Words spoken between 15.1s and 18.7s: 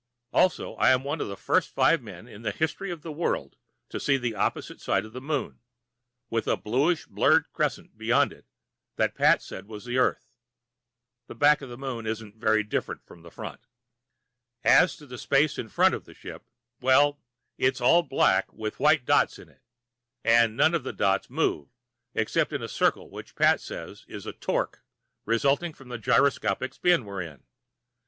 space in front of the ship, well, it's all black